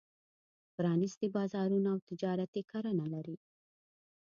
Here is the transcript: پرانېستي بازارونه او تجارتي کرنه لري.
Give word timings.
پرانېستي 0.75 1.27
بازارونه 1.35 1.89
او 1.95 1.99
تجارتي 2.09 2.61
کرنه 2.71 3.05
لري. 3.13 3.37